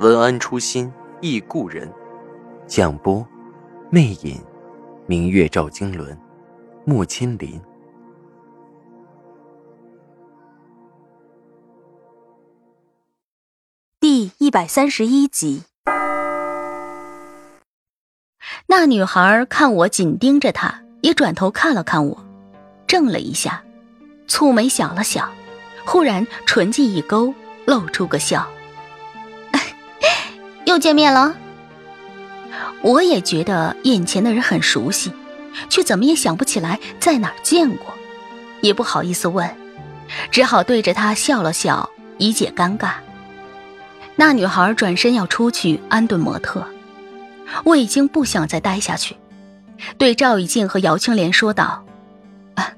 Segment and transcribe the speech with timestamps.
[0.00, 1.90] 文安初心忆故人，
[2.66, 3.24] 蒋波，
[3.90, 4.42] 魅影，
[5.06, 6.18] 明月照经纶，
[6.84, 7.60] 木千林。
[14.00, 15.62] 第一百三十一集。
[18.66, 22.24] 那女孩看我紧盯着她，也转头看了看我，
[22.88, 23.62] 怔了一下，
[24.26, 25.32] 蹙眉想了想，
[25.86, 27.32] 忽然唇际一勾，
[27.64, 28.44] 露出个笑。
[30.74, 31.36] 又见面了，
[32.82, 35.12] 我也觉得眼前的人很熟悉，
[35.68, 37.94] 却怎么也想不起来在哪儿见过，
[38.60, 39.48] 也不好意思问，
[40.32, 42.94] 只好对着他笑了笑以解尴尬。
[44.16, 46.66] 那女孩转身要出去安顿模特，
[47.62, 49.16] 我已经不想再待下去，
[49.96, 51.84] 对赵以静和姚青莲说道
[52.56, 52.72] ：“啊，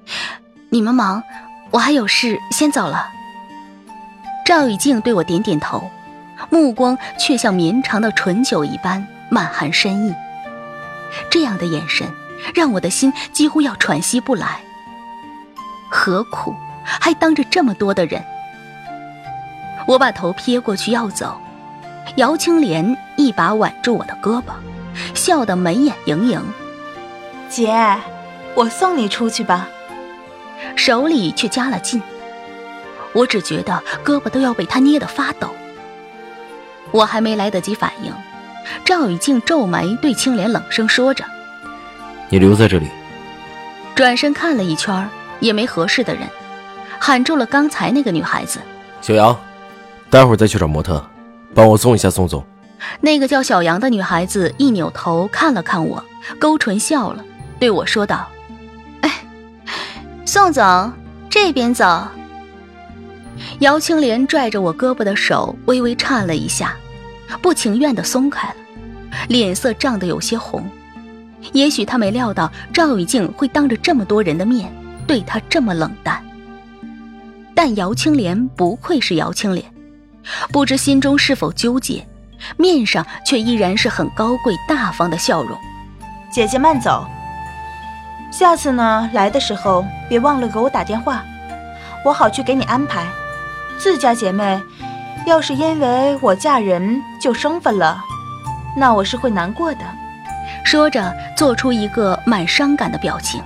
[0.69, 1.23] 你们忙，
[1.71, 3.09] 我还有事先走了。”
[4.45, 5.83] 赵以静对我点点头。
[6.51, 10.15] 目光却像绵长的醇酒一般满含深意，
[11.31, 12.07] 这样的眼神
[12.55, 14.61] 让我的心几乎要喘息不来。
[15.91, 18.23] 何苦还当着这么多的人？
[19.87, 21.41] 我把头撇过去要走，
[22.17, 24.53] 姚青莲一把挽住我的胳膊，
[25.15, 26.43] 笑得眉眼盈盈
[27.49, 27.97] ：“姐，
[28.55, 29.69] 我送你出去吧。”
[30.75, 32.03] 手里却加了劲，
[33.13, 35.49] 我只觉得胳膊都要被他捏得发抖。
[36.97, 38.11] 我还没来得及反应，
[38.83, 41.23] 赵雨静皱眉对青莲冷声说着
[42.31, 42.89] ：“你留在这里。”
[43.95, 45.07] 转身看了一圈，
[45.39, 46.23] 也没合适的人，
[46.99, 48.61] 喊住了刚才那个女孩子
[49.03, 49.39] ：“小杨，
[50.09, 51.05] 待会儿再去找模特，
[51.55, 52.43] 帮我送一下宋总。”
[53.01, 56.03] 那个叫小杨的女孩子一扭头看了看我，
[56.39, 57.23] 勾唇笑了，
[57.59, 58.27] 对我说道
[59.03, 59.11] ：“哎，
[60.25, 60.93] 宋总，
[61.29, 62.09] 这边走。”
[63.61, 66.75] 姚青莲拽着我胳膊的手微微颤了一下。
[67.43, 68.55] 不情愿地松开了，
[69.29, 70.69] 脸色涨得有些红。
[71.53, 74.73] 也许他没料到赵雨静会当着这么多人的面
[75.07, 76.25] 对他这么冷淡。
[77.55, 79.65] 但姚青莲不愧是姚青莲，
[80.53, 82.07] 不知心中是否纠结，
[82.57, 85.57] 面上却依然是很高贵大方的笑容。
[86.33, 87.07] 姐姐慢走，
[88.33, 91.25] 下次呢来的时候别忘了给我打电话，
[92.05, 93.07] 我好去给你安排。
[93.79, 94.61] 自家姐妹。
[95.27, 98.01] 要是因为我嫁人就生分了，
[98.77, 99.81] 那我是会难过的。
[100.65, 103.43] 说着，做出一个满伤感的表情，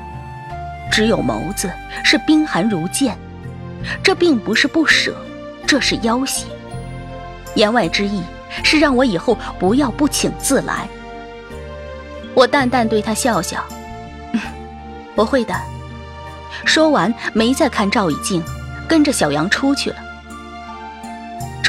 [0.92, 1.72] 只有眸子
[2.04, 3.16] 是冰寒如剑。
[4.02, 5.16] 这并不是不舍，
[5.66, 6.46] 这是要挟。
[7.54, 8.22] 言外之意
[8.62, 10.86] 是让我以后不要不请自来。
[12.34, 13.64] 我淡淡对他笑笑
[15.16, 15.54] ：“我会的。”
[16.66, 18.44] 说完，没再看赵以静，
[18.86, 19.96] 跟着小杨出去了。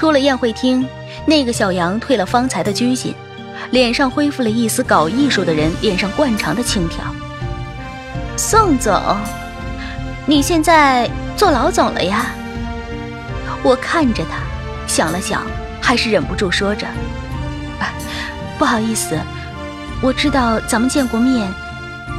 [0.01, 0.83] 出了宴会厅，
[1.27, 3.13] 那个小杨退了方才的拘谨，
[3.69, 6.95] 脸上恢复了一丝搞艺术的人脸上惯常的轻佻。
[8.35, 8.99] 宋总，
[10.25, 11.07] 你现在
[11.37, 12.31] 做老总了呀？
[13.61, 14.39] 我看着他，
[14.87, 15.43] 想了想，
[15.79, 16.87] 还是忍不住说着
[18.57, 19.15] ：“不好意思，
[20.01, 21.47] 我知道咱们见过面，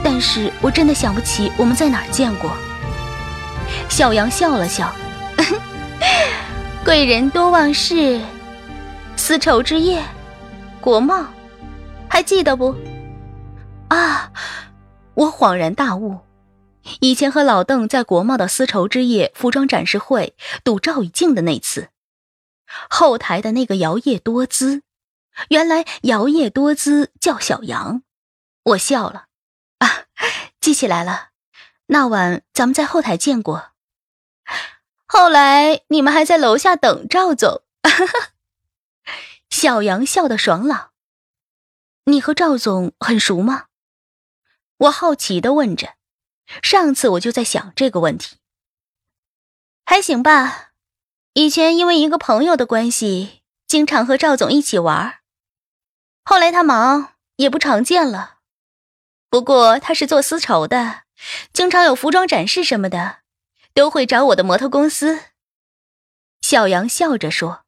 [0.05, 2.53] 但是我真的想不起我们在哪儿见过。”
[3.91, 4.89] 小杨笑了笑。
[6.85, 8.21] 贵人多忘事，
[9.17, 10.05] 丝绸之夜，
[10.81, 11.25] 国贸，
[12.11, 12.75] 还记得不？
[13.89, 14.33] 啊！
[15.15, 16.19] 我恍然大悟，
[17.01, 20.35] 以前和老邓在国贸的丝绸之夜服装展示会
[20.65, 21.91] 赌赵以静的那次，
[22.91, 24.83] 后台的那个摇曳多姿，
[25.51, 28.03] 原来摇曳多姿叫小杨。
[28.65, 29.27] 我笑了，
[29.79, 30.07] 啊，
[30.61, 31.29] 记起来了，
[31.87, 33.72] 那晚咱们在后台见过。
[35.15, 37.63] 后来你们还在楼下等赵总，
[39.51, 40.93] 小杨笑得爽朗。
[42.05, 43.67] 你和赵总很熟吗？
[44.79, 45.97] 我好奇的问着。
[46.63, 48.39] 上次我就在想这个问题。
[49.85, 50.71] 还行吧，
[51.35, 55.17] 以前因为一个朋友的关系，经常和赵总一起玩。
[56.25, 58.39] 后来他忙，也不常见了。
[59.29, 61.03] 不过他是做丝绸的，
[61.53, 63.19] 经常有服装展示什么的。
[63.75, 65.21] 都会找我的模特公司。
[66.41, 67.65] 小杨笑着说：“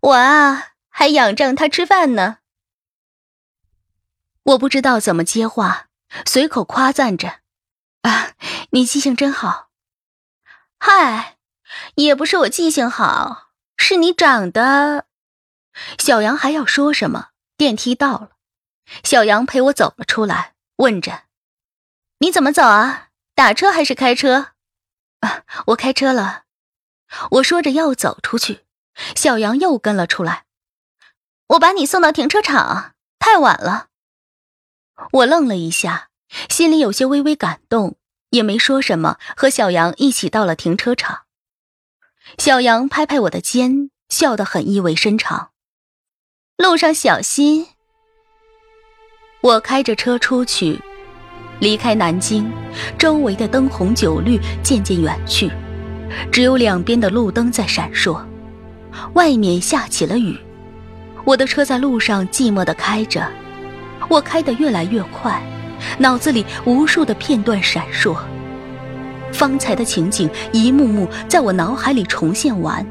[0.00, 2.38] 我啊，还仰仗他吃饭呢。
[4.42, 5.88] 我不知道怎么接话，
[6.26, 7.40] 随口夸赞着
[8.02, 8.32] ：“啊，
[8.70, 9.70] 你记性真好。”
[10.78, 11.38] 嗨，
[11.94, 15.06] 也不是我记性好，是你长得……
[15.98, 17.30] 小杨还要说什么？
[17.56, 18.30] 电梯到了，
[19.02, 21.24] 小杨陪我走了出来，问着
[22.18, 23.10] ：“你怎么走啊？
[23.34, 24.52] 打车还是开车？”
[25.20, 26.44] 啊，我开车了。
[27.32, 28.64] 我说着要走出去，
[29.14, 30.44] 小杨又跟了出来
[31.48, 33.88] ：“我把你送到停车场，太晚了。”
[35.12, 36.10] 我愣了一下，
[36.48, 37.96] 心里有些微微感动，
[38.30, 41.24] 也没说什么，和小杨一起到了停车场。
[42.38, 45.52] 小杨拍拍我的肩，笑得很意味深长
[46.56, 47.68] ：“路上小心。”
[49.42, 50.82] 我开着车出去，
[51.60, 52.50] 离开南京，
[52.98, 55.50] 周围的灯红酒绿渐渐远去，
[56.30, 58.20] 只有两边的路灯在闪烁。
[59.14, 60.36] 外面下起了雨，
[61.24, 63.26] 我的车在路上寂寞地开着。
[64.08, 65.42] 我开得越来越快，
[65.98, 68.16] 脑子里无数的片段闪烁，
[69.32, 72.86] 方才的情景一幕幕在我脑海里重现完，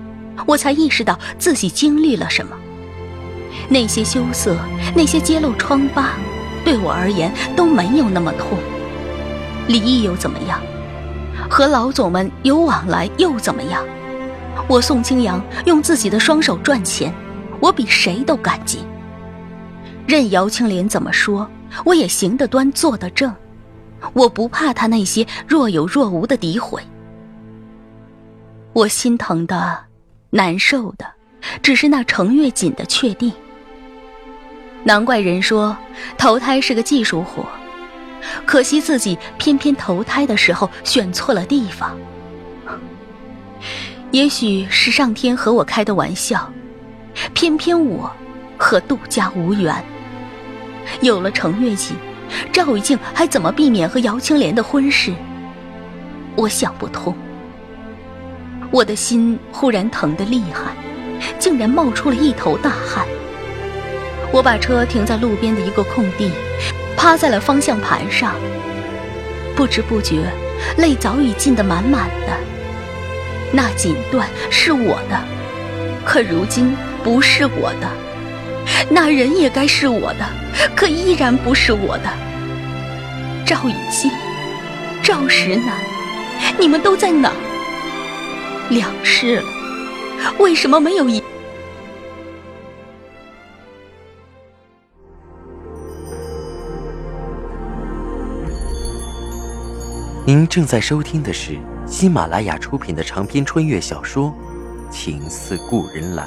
[0.47, 2.55] 我才意识到自己经历了什么。
[3.69, 4.57] 那些羞涩，
[4.95, 6.13] 那些揭露疮疤，
[6.63, 8.57] 对我而言都没有那么痛。
[9.67, 10.59] 离异又怎么样？
[11.49, 13.83] 和老总们有往来又怎么样？
[14.67, 17.13] 我宋清扬用自己的双手赚钱，
[17.59, 18.79] 我比谁都感激。
[20.07, 21.49] 任姚青莲怎么说，
[21.85, 23.33] 我也行得端，坐得正。
[24.13, 26.81] 我不怕他那些若有若无的诋毁。
[28.73, 29.77] 我心疼的、
[30.29, 31.05] 难受的，
[31.61, 33.31] 只是那程月锦的确定。
[34.83, 35.75] 难怪人说
[36.17, 37.45] 投胎是个技术活，
[38.45, 41.97] 可惜自己偏偏投胎的时候选错了地方。
[44.11, 46.51] 也许是上天和我开的玩笑，
[47.33, 48.11] 偏偏我
[48.57, 49.73] 和杜家无缘。
[51.01, 51.95] 有了程月锦，
[52.51, 55.13] 赵雨静还怎么避免和姚青莲的婚事？
[56.35, 57.15] 我想不通。
[58.69, 60.75] 我的心忽然疼得厉害，
[61.39, 63.07] 竟然冒出了一头大汗。
[64.33, 66.31] 我把车停在路边的一个空地，
[66.97, 68.33] 趴在了方向盘上。
[69.55, 70.23] 不知不觉，
[70.77, 72.33] 泪早已浸得满满的。
[73.51, 75.23] 那锦缎是我的，
[76.03, 77.87] 可如今不是我的。
[78.89, 80.25] 那人也该是我的。
[80.75, 82.09] 可依然不是我的，
[83.45, 84.09] 赵以静、
[85.03, 85.77] 赵石南，
[86.57, 87.35] 你们都在哪儿？
[88.69, 89.43] 两世了，
[90.39, 91.21] 为什么没有一？
[100.25, 104.33] 您正在收听的是喜马拉雅出品的长篇穿越小说
[104.89, 106.23] 《情似故人来》。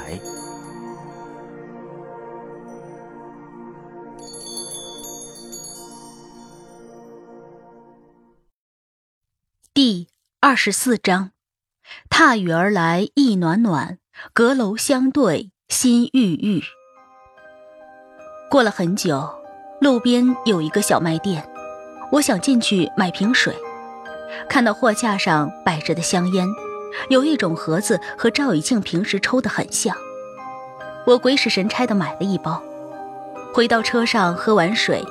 [9.73, 10.07] 第
[10.41, 11.31] 二十四章，
[12.07, 13.97] 踏雨而来意暖暖，
[14.31, 16.61] 阁楼相对心郁郁。
[18.51, 19.27] 过了很久，
[19.81, 21.49] 路边有一个小卖店，
[22.11, 23.55] 我想进去买瓶水，
[24.49, 26.47] 看到货架上摆着的香烟，
[27.09, 29.95] 有一种盒子和赵以静平时抽的很像，
[31.05, 32.61] 我鬼使神差的买了一包，
[33.53, 35.05] 回到车上喝完水，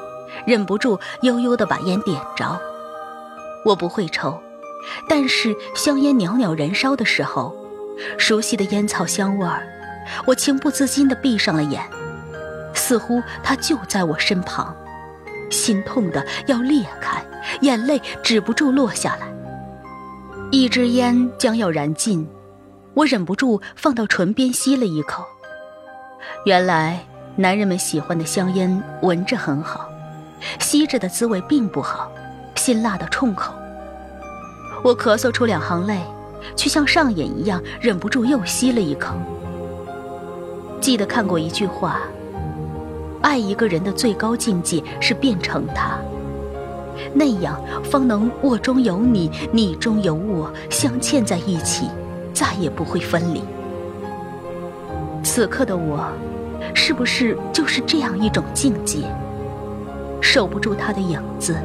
[0.46, 2.58] 忍不住悠悠的把烟点着，
[3.64, 4.38] 我不会抽。
[5.08, 7.56] 但是香烟袅袅燃烧的时候，
[8.18, 9.66] 熟悉的烟草香味儿，
[10.26, 11.82] 我情不自禁的闭上了眼，
[12.73, 14.76] 似乎它就在我身旁，
[15.50, 17.25] 心痛的要裂开，
[17.60, 19.26] 眼泪止不住落下来。
[20.50, 22.26] 一支烟将要燃尽，
[22.94, 25.24] 我忍不住放到唇边吸了一口。
[26.44, 29.88] 原来男人们喜欢的香烟闻着很好，
[30.60, 32.10] 吸着的滋味并不好，
[32.54, 33.52] 辛辣的冲口。
[34.84, 36.00] 我咳嗽出两行泪，
[36.54, 39.14] 却像上瘾一样，忍不住又吸了一口。
[40.80, 42.00] 记得看过一句话：
[43.20, 45.98] 爱一个人的最高境界是变成他，
[47.14, 51.88] 那样方能我中有你，你中有我，镶嵌在一起，
[52.32, 53.42] 再也不会分离。
[55.22, 56.06] 此刻的我，
[56.75, 58.98] 是不是就是这样一种境界？
[60.20, 61.56] 守不住他的影子，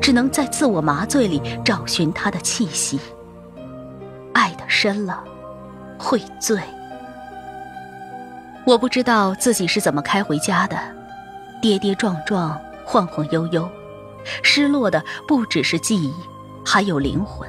[0.00, 3.00] 只能在自我麻醉里找寻他的气息。
[4.32, 5.22] 爱的深了，
[5.98, 6.58] 会醉。
[8.66, 10.76] 我不知道自己是怎么开回家的，
[11.60, 13.68] 跌跌撞撞，晃晃悠悠，
[14.42, 16.12] 失落的不只是记忆，
[16.64, 17.48] 还有灵魂。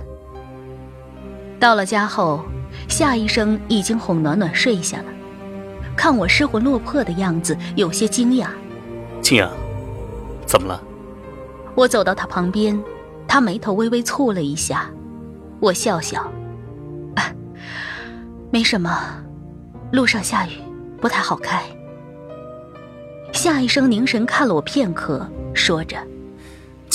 [1.59, 2.43] 到了家后，
[2.89, 5.05] 夏医生已经哄暖暖睡下了，
[5.95, 8.47] 看我失魂落魄的样子，有些惊讶。
[9.21, 9.49] 青阳，
[10.45, 10.81] 怎么了？
[11.75, 12.79] 我走到他旁边，
[13.27, 14.89] 他眉头微微蹙了一下。
[15.59, 16.21] 我笑笑，
[17.15, 17.33] 啊，
[18.51, 18.91] 没什么，
[19.91, 20.51] 路上下雨，
[21.01, 21.63] 不太好开。
[23.31, 25.97] 夏医生凝神看了我片刻，说着：“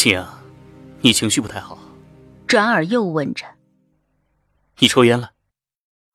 [0.00, 0.42] 青阳，
[1.02, 1.78] 你情绪不太好。”
[2.49, 3.59] 转而又问着
[4.80, 5.33] ：“你抽烟了？”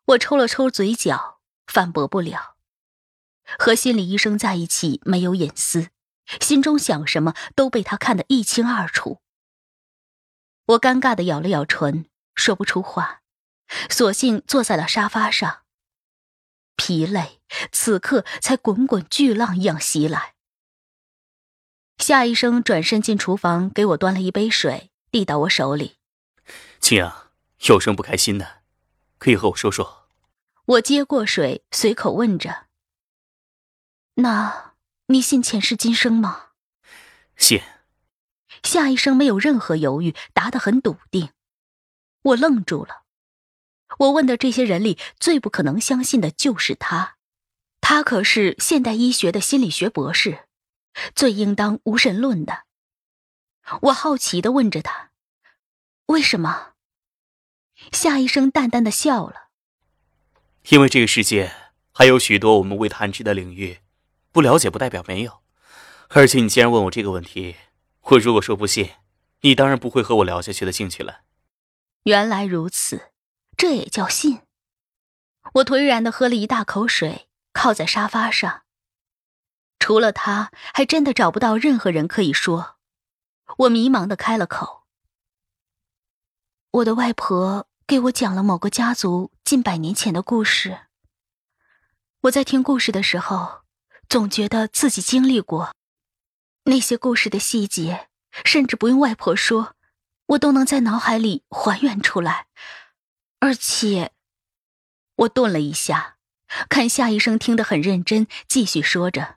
[0.06, 2.56] 我抽了抽嘴角，反驳不了。
[3.60, 5.90] 和心理医生在一起没有隐私，
[6.42, 9.22] 心中想什么都被他看得一清二楚。
[10.66, 12.08] 我尴尬的咬了咬唇。
[12.34, 13.22] 说不出话，
[13.88, 15.62] 索性坐在了沙发上。
[16.76, 17.40] 疲累
[17.72, 20.35] 此刻才滚滚巨浪一样袭来。
[21.98, 25.96] 夏医生转身进厨房，给我端了一杯水，递到我手里。
[26.80, 27.32] 青阳，
[27.68, 28.64] 有什么不开心的，
[29.18, 30.08] 可以和我说说。
[30.66, 32.66] 我接过水，随口问着
[34.16, 34.74] ：“那
[35.08, 36.48] 你信前世今生吗？”
[37.38, 37.62] 信。
[38.64, 41.30] 夏医生没有任何犹豫，答得很笃定。
[42.24, 43.04] 我愣住了，
[44.00, 47.18] 我问的这些人里最不可能相信的就是他，
[47.82, 50.48] 他可是现代医学的心理学博士，
[51.16, 52.64] 最应当无神论的。
[53.82, 55.12] 我好奇的问着他
[56.08, 56.74] ：“为什么？”
[57.92, 59.50] 夏医生淡淡的笑了
[60.70, 61.52] ：“因为这个世界
[61.92, 63.80] 还有许多我们未探知的领域，
[64.32, 65.42] 不了解不代表没有。
[66.10, 67.56] 而且你既然问我这个问题，
[68.02, 68.92] 我如果说不信，
[69.42, 71.22] 你当然不会和我聊下去的兴趣了。”
[72.04, 73.12] 原来如此，
[73.58, 74.42] 这也叫信。
[75.56, 78.65] 我颓然的喝了一大口水，靠在沙发上。
[79.86, 82.78] 除了他，还真的找不到任何人可以说。
[83.58, 84.82] 我迷茫的开了口
[86.82, 90.88] ：“我的外婆给我讲了某个家族近百年前的故事。
[92.22, 93.62] 我在听故事的时候，
[94.10, 95.76] 总觉得自己经历过
[96.64, 98.08] 那些故事的细节，
[98.44, 99.76] 甚至不用外婆说。”
[100.30, 102.48] 我都能在脑海里还原出来，
[103.38, 104.14] 而且，
[105.18, 106.18] 我顿了一下，
[106.70, 109.36] 看夏医生听得很认真，继续说着。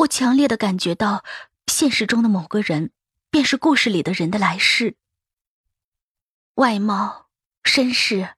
[0.00, 1.24] 我强烈的感觉到，
[1.66, 2.92] 现实中的某个人，
[3.30, 4.96] 便是故事里的人的来世。
[6.54, 7.28] 外貌、
[7.64, 8.34] 身世，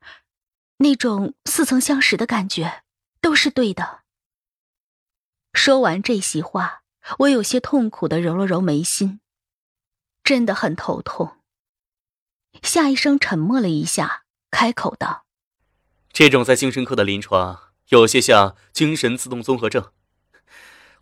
[0.79, 2.83] 那种似曾相识的感觉，
[3.21, 4.01] 都是对的。
[5.53, 6.83] 说完这席话，
[7.21, 9.21] 我有些痛苦的揉了揉眉心。
[10.25, 11.37] 真的很头痛。
[12.63, 15.27] 夏医生沉默了一下，开口道
[16.13, 19.93] ：“这种在精神科的临床，有些像精神自动综合症，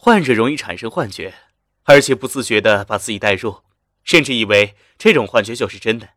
[0.03, 1.35] 患者容易产生幻觉，
[1.83, 3.63] 而且不自觉的把自己带入，
[4.03, 6.09] 甚至以为这种幻觉就是真的。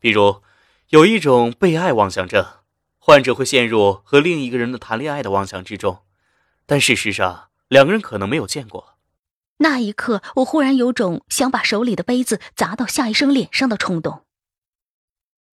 [0.00, 0.42] 比如，
[0.88, 2.44] 有一种被爱妄想症，
[2.98, 6.02] 患者会陷入和另一个人的谈恋爱的妄想之中，
[6.66, 8.98] 但事实上两个人可能没有见过。”
[9.58, 14.24] 那一刻，我忽然有种想把手里的杯子砸到夏医生脸上的冲动。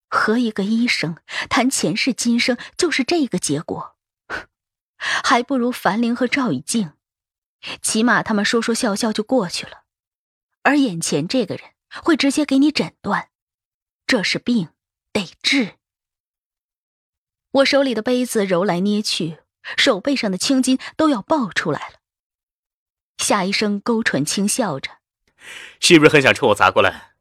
[0.09, 3.97] 和一个医生谈前世今生，就是这个结果，
[4.97, 6.93] 还不如樊玲和赵以静，
[7.81, 9.83] 起码他们说说笑笑就过去了。
[10.63, 11.71] 而眼前这个人
[12.03, 13.29] 会直接给你诊断，
[14.05, 14.69] 这是病，
[15.11, 15.75] 得治。
[17.51, 19.39] 我手里的杯子揉来捏去，
[19.77, 21.95] 手背上的青筋都要爆出来了。
[23.17, 24.99] 夏医生勾唇轻笑着，
[25.79, 27.13] 是不是很想冲我砸过来？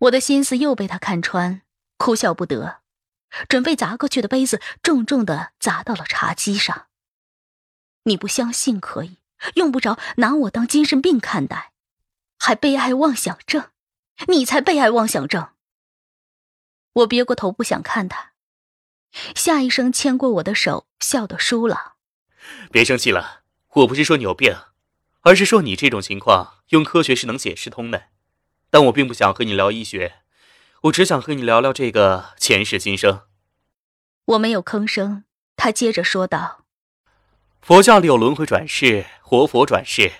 [0.00, 1.62] 我的心思又被他看穿，
[1.96, 2.82] 哭笑不得，
[3.48, 6.86] 准备砸过去的杯子重重的砸到了茶几上。
[8.04, 9.18] 你不相信可以，
[9.54, 11.72] 用不着拿我当精神病看待，
[12.38, 13.70] 还被爱妄想症，
[14.28, 15.48] 你才被爱妄想症。
[16.92, 18.32] 我别过头不想看他，
[19.34, 21.92] 夏医生牵过我的手，笑得舒朗。
[22.70, 23.42] 别生气了，
[23.74, 24.56] 我不是说你有病。
[25.22, 28.04] 而是说你这种情况用科学是能解释通的，
[28.70, 30.20] 但我并不想和你聊医学，
[30.82, 33.22] 我只想和你聊聊这个前世今生。
[34.24, 35.24] 我没有吭声，
[35.56, 36.64] 他接着说道
[37.68, 40.10] ：“佛教里有轮回转世、活佛转世，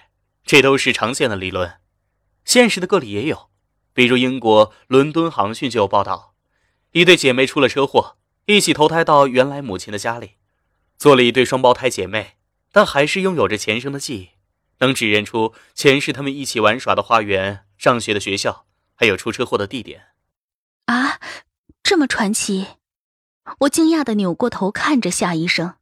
[0.45, 1.81] 这都是常见的理论，
[2.45, 3.49] 现实的个例也有，
[3.95, 6.35] 比如英国伦敦航讯就有报道，
[6.90, 10.33] 一对姐妹出了车祸，一起投胎到原来母亲的家里，
[10.99, 12.37] 做了一对双胞胎姐妹，
[12.71, 14.28] 但还是拥有着前生的记忆。”
[14.81, 20.09] 能指认出前世他们一起玩耍的花园、上学的学校，还有出车祸的地点。
[20.85, 21.19] 啊，
[21.83, 22.67] 这么传奇！
[23.61, 25.76] 我惊讶的扭过头看着夏医生，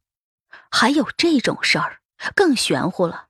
[0.71, 1.99] 还有这种事儿，
[2.35, 3.27] 更玄乎了。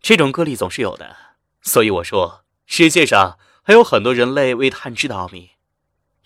[0.00, 1.16] 这种个例总是有的，
[1.62, 5.50] 所以我说，世界上还有很多人类未探知的奥秘。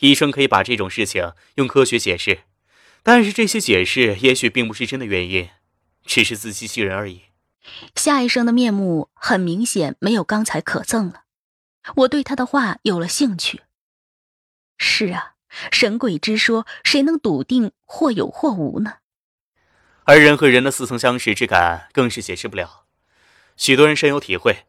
[0.00, 2.44] 医生可以把这种事情用科学解释，
[3.02, 5.50] 但是这些解释也许并不是真的原因。
[6.04, 7.24] 只是自欺欺人而已。
[7.94, 11.24] 夏医生的面目很明显没有刚才可憎了，
[11.96, 13.62] 我对他的话有了兴趣。
[14.78, 15.34] 是啊，
[15.70, 18.94] 神鬼之说，谁能笃定或有或无呢？
[20.10, 22.84] 而人和人的似曾相识之感更是解释不了。
[23.56, 24.66] 许多人深有体会，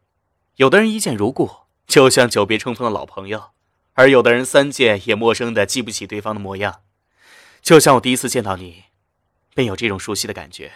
[0.54, 1.50] 有的人一见如故，
[1.84, 3.50] 就像久别重逢的老朋友；
[3.94, 6.82] 而有的人三见也陌生的记不起对方的模样，
[7.60, 8.84] 就像我第一次见到你，
[9.52, 10.70] 便有这种熟悉的感觉，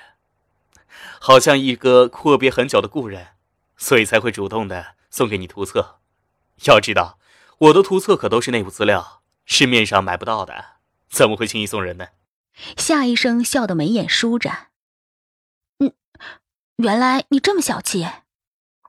[1.20, 3.28] 好像一个阔别很久的故人，
[3.76, 6.00] 所以才会主动的送给你图册。
[6.64, 7.20] 要知道，
[7.58, 12.08] 我的图册可都是内部资料，市面上买不到的，怎么会轻易送人呢？
[12.76, 14.68] 夏医生笑得眉眼舒展。
[15.78, 15.92] 嗯。
[16.76, 18.06] 原来你这么小气，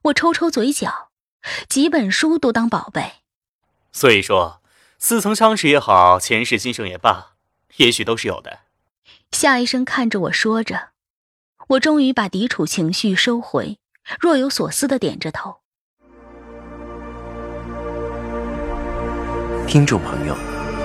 [0.04, 1.10] 我抽抽嘴角，
[1.70, 3.24] 几本书都当宝贝。
[3.94, 4.62] 所以说，
[5.00, 7.36] 似曾相识也好，前世今生也罢，
[7.78, 8.60] 也许都是有的。
[9.32, 10.90] 夏医生看着我说着，
[11.70, 13.80] 我终于把抵触情绪收回，
[14.20, 15.62] 若有所思的点着头。
[19.68, 20.36] 听众朋友，